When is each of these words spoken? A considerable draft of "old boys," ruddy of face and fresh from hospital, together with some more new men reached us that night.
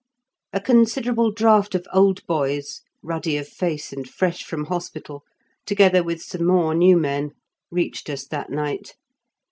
A 0.51 0.59
considerable 0.59 1.31
draft 1.31 1.75
of 1.75 1.85
"old 1.93 2.25
boys," 2.25 2.81
ruddy 3.03 3.37
of 3.37 3.47
face 3.47 3.93
and 3.93 4.09
fresh 4.09 4.43
from 4.43 4.65
hospital, 4.65 5.21
together 5.67 6.01
with 6.01 6.23
some 6.23 6.43
more 6.47 6.73
new 6.73 6.97
men 6.97 7.33
reached 7.69 8.09
us 8.09 8.25
that 8.25 8.49
night. 8.49 8.95